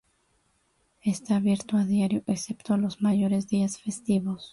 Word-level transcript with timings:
Está 1.03 1.35
abierto 1.35 1.77
a 1.77 1.85
diario 1.85 2.23
excepto 2.25 2.75
los 2.75 3.03
mayores 3.03 3.47
días 3.49 3.79
festivos. 3.79 4.49